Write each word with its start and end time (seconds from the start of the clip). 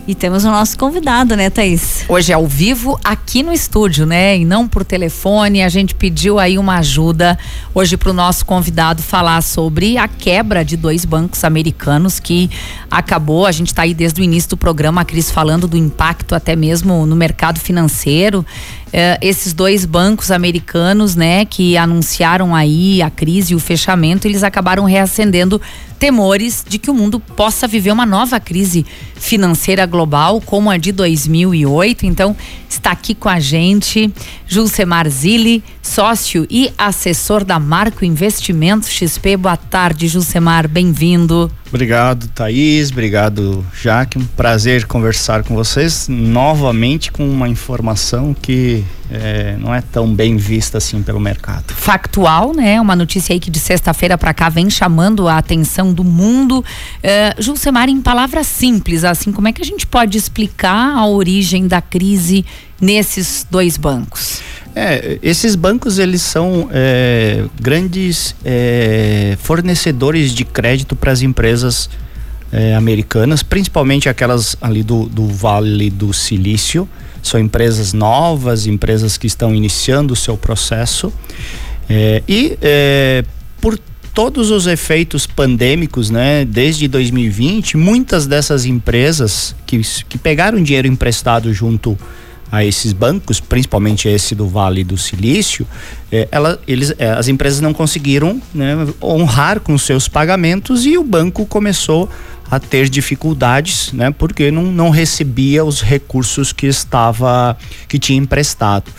E 0.06 0.14
temos 0.14 0.44
o 0.44 0.50
nosso 0.50 0.78
convidado, 0.78 1.36
né, 1.36 1.50
Thaís? 1.50 2.04
Hoje 2.08 2.32
é 2.32 2.34
ao 2.34 2.46
vivo 2.46 2.98
aqui 3.02 3.42
no 3.42 3.52
estúdio, 3.52 4.06
né? 4.06 4.38
E 4.38 4.44
não 4.44 4.68
por 4.68 4.84
telefone. 4.84 5.62
A 5.62 5.68
gente 5.68 5.94
pediu 5.94 6.38
aí 6.38 6.56
uma 6.56 6.78
ajuda 6.78 7.38
hoje 7.74 7.96
para 7.96 8.10
o 8.10 8.12
nosso 8.12 8.46
convidado 8.46 9.02
falar 9.02 9.42
sobre 9.42 9.98
a 9.98 10.06
quebra 10.06 10.64
de 10.64 10.76
dois 10.76 11.04
bancos 11.04 11.42
americanos 11.44 12.20
que 12.20 12.48
acabou. 12.90 13.44
A 13.44 13.52
gente 13.52 13.68
está 13.68 13.82
aí 13.82 13.92
desde 13.92 14.20
o 14.20 14.24
início 14.24 14.50
do 14.50 14.56
programa, 14.56 15.00
a 15.00 15.04
Cris 15.04 15.30
falando 15.30 15.66
do 15.66 15.76
impacto 15.76 16.34
até 16.34 16.54
mesmo 16.54 17.04
no 17.04 17.16
mercado 17.16 17.58
financeiro. 17.58 18.46
É, 18.92 19.18
esses 19.20 19.52
dois 19.52 19.84
bancos 19.84 20.30
americanos, 20.30 21.14
né, 21.14 21.44
que 21.44 21.76
anunciaram 21.76 22.54
aí 22.54 23.02
a 23.02 23.10
crise 23.10 23.52
e 23.52 23.56
o 23.56 23.60
fechamento, 23.60 24.26
eles 24.26 24.42
acabaram 24.42 24.84
reacendendo 24.84 25.60
temores 25.98 26.64
de 26.66 26.78
que 26.78 26.90
o 26.90 26.94
mundo 26.94 27.18
possa 27.18 27.66
viver 27.66 27.90
uma 27.90 28.06
nova 28.06 28.38
crise 28.38 28.86
financeira 29.14 29.84
global, 29.84 30.40
como 30.40 30.70
a 30.70 30.76
de 30.76 30.92
2008. 30.92 32.06
Então, 32.06 32.36
está 32.68 32.92
aqui 32.92 33.14
com 33.14 33.28
a 33.28 33.40
gente 33.40 34.12
Julcemar 34.46 35.08
Zilli, 35.08 35.62
sócio 35.82 36.46
e 36.48 36.72
assessor 36.78 37.44
da 37.44 37.58
Marco 37.58 38.04
Investimentos 38.04 38.88
XP. 38.88 39.36
Boa 39.36 39.56
tarde, 39.56 40.08
Julcemar, 40.08 40.68
bem-vindo. 40.68 41.50
Obrigado, 41.68 42.28
Thaís. 42.28 42.90
Obrigado, 42.90 43.64
Jaque. 43.74 44.18
Um 44.18 44.24
prazer 44.24 44.86
conversar 44.86 45.42
com 45.42 45.54
vocês 45.54 46.08
novamente 46.08 47.12
com 47.12 47.28
uma 47.28 47.48
informação 47.48 48.34
que 48.34 48.82
é, 49.10 49.56
não 49.58 49.74
é 49.74 49.80
tão 49.80 50.12
bem 50.14 50.36
vista 50.36 50.78
assim 50.78 51.02
pelo 51.02 51.20
mercado. 51.20 51.72
Factual, 51.74 52.54
né? 52.54 52.80
Uma 52.80 52.96
notícia 52.96 53.32
aí 53.32 53.40
que 53.40 53.50
de 53.50 53.58
sexta-feira 53.58 54.16
para 54.16 54.32
cá 54.32 54.48
vem 54.48 54.70
chamando 54.70 55.28
a 55.28 55.38
atenção 55.38 55.92
do 55.92 56.04
mundo. 56.04 56.64
É, 57.02 57.34
Julcemar, 57.38 57.88
em 57.88 58.00
palavras 58.00 58.46
simples, 58.46 59.04
assim, 59.04 59.30
como 59.30 59.48
é 59.48 59.52
que 59.52 59.62
a 59.62 59.64
gente 59.64 59.86
pode 59.86 60.16
explicar 60.16 60.96
a 60.96 61.06
origem 61.06 61.66
da 61.66 61.82
crise 61.82 62.44
nesses 62.80 63.46
dois 63.50 63.76
bancos? 63.76 64.40
É, 64.80 65.18
esses 65.24 65.56
bancos 65.56 65.98
eles 65.98 66.22
são 66.22 66.68
é, 66.72 67.44
grandes 67.60 68.36
é, 68.44 69.36
fornecedores 69.40 70.32
de 70.32 70.44
crédito 70.44 70.94
para 70.94 71.10
as 71.10 71.20
empresas 71.20 71.90
é, 72.52 72.76
americanas, 72.76 73.42
principalmente 73.42 74.08
aquelas 74.08 74.56
ali 74.60 74.84
do, 74.84 75.06
do 75.08 75.26
Vale 75.26 75.90
do 75.90 76.12
Silício. 76.12 76.88
São 77.20 77.40
empresas 77.40 77.92
novas, 77.92 78.68
empresas 78.68 79.18
que 79.18 79.26
estão 79.26 79.52
iniciando 79.52 80.12
o 80.12 80.16
seu 80.16 80.36
processo. 80.36 81.12
É, 81.90 82.22
e 82.28 82.56
é, 82.62 83.24
por 83.60 83.76
todos 84.14 84.52
os 84.52 84.68
efeitos 84.68 85.26
pandêmicos, 85.26 86.08
né, 86.08 86.44
desde 86.44 86.86
2020, 86.86 87.76
muitas 87.76 88.28
dessas 88.28 88.64
empresas 88.64 89.56
que, 89.66 89.80
que 90.08 90.16
pegaram 90.16 90.62
dinheiro 90.62 90.86
emprestado 90.86 91.52
junto 91.52 91.98
a 92.50 92.64
esses 92.64 92.92
bancos, 92.92 93.40
principalmente 93.40 94.08
esse 94.08 94.34
do 94.34 94.48
Vale 94.48 94.82
do 94.82 94.96
Silício, 94.96 95.66
é, 96.10 96.28
ela, 96.30 96.58
eles, 96.66 96.94
é, 96.98 97.10
as 97.10 97.28
empresas 97.28 97.60
não 97.60 97.74
conseguiram 97.74 98.40
né, 98.54 98.86
honrar 99.02 99.60
com 99.60 99.76
seus 99.76 100.08
pagamentos 100.08 100.86
e 100.86 100.96
o 100.96 101.04
banco 101.04 101.44
começou 101.44 102.08
a 102.50 102.58
ter 102.58 102.88
dificuldades, 102.88 103.92
né, 103.92 104.10
porque 104.10 104.50
não, 104.50 104.64
não 104.64 104.88
recebia 104.88 105.64
os 105.64 105.82
recursos 105.82 106.52
que 106.52 106.66
estava 106.66 107.56
que 107.86 107.98
tinha 107.98 108.18
emprestado. 108.18 108.90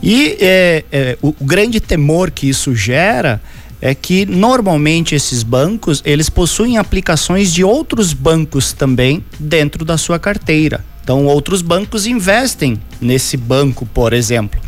E 0.00 0.36
é, 0.40 0.84
é, 0.92 1.18
o, 1.20 1.34
o 1.40 1.44
grande 1.44 1.80
temor 1.80 2.30
que 2.30 2.48
isso 2.48 2.74
gera 2.74 3.42
é 3.80 3.94
que 3.94 4.24
normalmente 4.24 5.14
esses 5.14 5.42
bancos 5.42 6.00
eles 6.06 6.30
possuem 6.30 6.78
aplicações 6.78 7.52
de 7.52 7.64
outros 7.64 8.12
bancos 8.12 8.72
também 8.72 9.24
dentro 9.38 9.84
da 9.84 9.98
sua 9.98 10.18
carteira. 10.18 10.84
Então, 11.04 11.26
outros 11.26 11.60
bancos 11.60 12.06
investem 12.06 12.80
nesse 12.98 13.36
banco, 13.36 13.84
por 13.84 14.14
exemplo. 14.14 14.58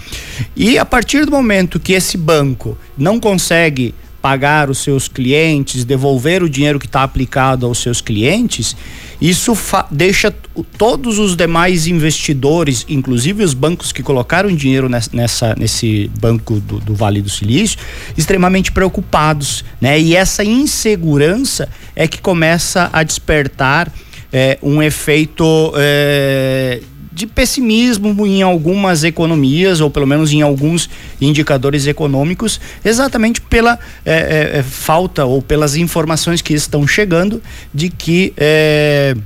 E 0.54 0.78
a 0.78 0.84
partir 0.84 1.24
do 1.24 1.32
momento 1.32 1.80
que 1.80 1.94
esse 1.94 2.18
banco 2.18 2.76
não 2.96 3.18
consegue 3.18 3.94
pagar 4.20 4.68
os 4.68 4.78
seus 4.78 5.08
clientes, 5.08 5.84
devolver 5.84 6.42
o 6.42 6.50
dinheiro 6.50 6.78
que 6.78 6.86
está 6.86 7.02
aplicado 7.02 7.64
aos 7.64 7.78
seus 7.78 8.02
clientes, 8.02 8.76
isso 9.18 9.56
deixa 9.90 10.30
todos 10.76 11.18
os 11.18 11.34
demais 11.34 11.86
investidores, 11.86 12.84
inclusive 12.86 13.42
os 13.42 13.54
bancos 13.54 13.90
que 13.90 14.02
colocaram 14.02 14.54
dinheiro 14.54 14.90
nessa, 14.90 15.54
nesse 15.56 16.10
banco 16.20 16.60
do, 16.60 16.80
do, 16.80 16.94
Vale 16.94 17.22
do 17.22 17.30
Silício, 17.30 17.78
extremamente 18.14 18.72
preocupados, 18.72 19.64
né? 19.80 19.98
E 19.98 20.14
essa 20.14 20.44
insegurança 20.44 21.68
é 21.94 22.06
que 22.06 22.20
começa 22.20 22.90
a 22.92 23.02
despertar 23.02 23.90
é, 24.32 24.58
um 24.62 24.82
efeito 24.82 25.72
é, 25.76 26.80
de 27.16 27.26
pessimismo 27.26 28.26
em 28.26 28.42
algumas 28.42 29.02
economias, 29.02 29.80
ou 29.80 29.90
pelo 29.90 30.06
menos 30.06 30.32
em 30.32 30.42
alguns 30.42 30.90
indicadores 31.18 31.86
econômicos, 31.86 32.60
exatamente 32.84 33.40
pela 33.40 33.78
é, 34.04 34.52
é, 34.54 34.58
é 34.58 34.62
falta 34.62 35.24
ou 35.24 35.40
pelas 35.40 35.76
informações 35.76 36.42
que 36.42 36.52
estão 36.52 36.86
chegando 36.86 37.42
de 37.72 37.88
que 37.88 38.34
é, 38.36 39.16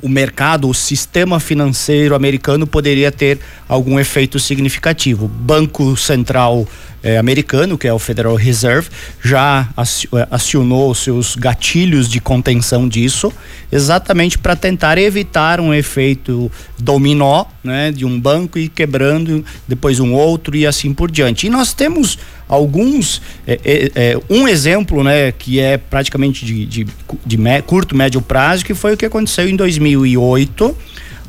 o 0.00 0.08
mercado, 0.08 0.68
o 0.68 0.74
sistema 0.74 1.40
financeiro 1.40 2.14
americano 2.14 2.66
poderia 2.66 3.10
ter 3.10 3.40
algum 3.68 3.98
efeito 3.98 4.38
significativo. 4.38 5.26
Banco 5.26 5.96
Central 5.96 6.68
é, 7.04 7.18
americano, 7.18 7.76
que 7.76 7.86
é 7.86 7.92
o 7.92 7.98
Federal 7.98 8.34
Reserve, 8.34 8.88
já 9.22 9.68
é, 9.76 10.26
acionou 10.30 10.94
seus 10.94 11.36
gatilhos 11.36 12.08
de 12.08 12.18
contenção 12.18 12.88
disso, 12.88 13.30
exatamente 13.70 14.38
para 14.38 14.56
tentar 14.56 14.96
evitar 14.96 15.60
um 15.60 15.74
efeito 15.74 16.50
dominó, 16.78 17.44
né, 17.62 17.92
de 17.92 18.06
um 18.06 18.18
banco 18.18 18.58
e 18.58 18.70
quebrando 18.70 19.44
depois 19.68 20.00
um 20.00 20.14
outro 20.14 20.56
e 20.56 20.66
assim 20.66 20.94
por 20.94 21.10
diante. 21.10 21.46
E 21.46 21.50
nós 21.50 21.74
temos 21.74 22.18
alguns, 22.48 23.20
é, 23.46 23.60
é, 23.62 23.90
é 23.94 24.18
um 24.30 24.48
exemplo, 24.48 25.04
né, 25.04 25.30
que 25.30 25.60
é 25.60 25.76
praticamente 25.76 26.46
de, 26.46 26.64
de, 26.64 26.86
de 27.26 27.38
curto, 27.66 27.94
médio 27.94 28.22
prazo, 28.22 28.64
que 28.64 28.72
foi 28.72 28.94
o 28.94 28.96
que 28.96 29.04
aconteceu 29.04 29.46
em 29.46 29.56
2008 29.56 30.74